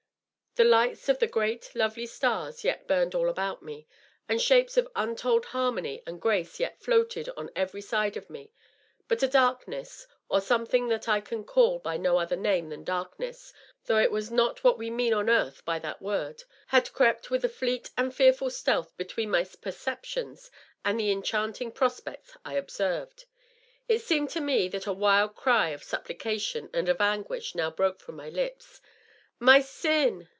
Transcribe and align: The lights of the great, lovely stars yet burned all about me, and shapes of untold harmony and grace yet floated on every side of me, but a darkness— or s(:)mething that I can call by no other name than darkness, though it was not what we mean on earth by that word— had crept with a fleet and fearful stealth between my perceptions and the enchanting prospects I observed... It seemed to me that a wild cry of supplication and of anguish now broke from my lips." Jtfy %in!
The 0.55 0.65
lights 0.65 1.07
of 1.07 1.19
the 1.19 1.27
great, 1.27 1.73
lovely 1.75 2.05
stars 2.05 2.65
yet 2.65 2.85
burned 2.85 3.15
all 3.15 3.29
about 3.29 3.63
me, 3.63 3.87
and 4.27 4.41
shapes 4.41 4.75
of 4.75 4.85
untold 4.97 5.45
harmony 5.45 6.03
and 6.05 6.21
grace 6.21 6.59
yet 6.59 6.77
floated 6.77 7.29
on 7.37 7.49
every 7.55 7.79
side 7.79 8.17
of 8.17 8.29
me, 8.29 8.51
but 9.07 9.23
a 9.23 9.29
darkness— 9.29 10.05
or 10.27 10.39
s(:)mething 10.39 10.89
that 10.89 11.07
I 11.07 11.21
can 11.21 11.45
call 11.45 11.79
by 11.79 11.95
no 11.95 12.17
other 12.17 12.35
name 12.35 12.67
than 12.67 12.83
darkness, 12.83 13.53
though 13.85 13.97
it 13.99 14.11
was 14.11 14.29
not 14.29 14.61
what 14.61 14.77
we 14.77 14.89
mean 14.89 15.13
on 15.13 15.29
earth 15.29 15.63
by 15.63 15.79
that 15.79 16.01
word— 16.01 16.43
had 16.75 16.91
crept 16.91 17.31
with 17.31 17.45
a 17.45 17.49
fleet 17.49 17.89
and 17.97 18.13
fearful 18.13 18.49
stealth 18.49 18.91
between 18.97 19.31
my 19.31 19.47
perceptions 19.61 20.51
and 20.83 20.99
the 20.99 21.13
enchanting 21.13 21.71
prospects 21.71 22.35
I 22.43 22.55
observed... 22.55 23.23
It 23.87 23.99
seemed 23.99 24.29
to 24.31 24.41
me 24.41 24.67
that 24.67 24.85
a 24.85 24.91
wild 24.91 25.33
cry 25.33 25.69
of 25.69 25.81
supplication 25.81 26.69
and 26.73 26.89
of 26.89 26.99
anguish 26.99 27.55
now 27.55 27.71
broke 27.71 28.01
from 28.01 28.17
my 28.17 28.27
lips." 28.27 28.81
Jtfy 29.41 29.59
%in! 29.85 30.29